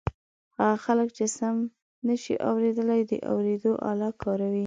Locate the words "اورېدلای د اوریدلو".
2.49-3.73